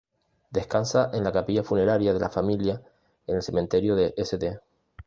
[0.49, 2.81] Descansa en la capilla funeraria de la familia
[3.27, 4.59] en el cementerio de St.